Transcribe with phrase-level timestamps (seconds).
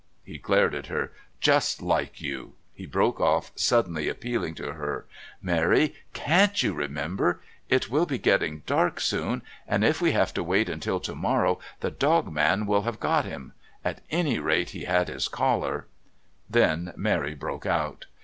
[0.23, 1.11] He glared at her.
[1.39, 5.05] "Just like you." He broke off, suddenly appealing to her.
[5.43, 7.39] "Mary, CAN'T you remember?
[7.69, 11.59] It will be getting dark soon, and if we have to wait until to morrow
[11.81, 13.53] the dog man will have got him.
[13.85, 15.85] At any rate, he had his collar"
[16.49, 18.07] Then Mary broke out.